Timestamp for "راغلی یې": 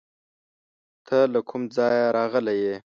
2.17-2.75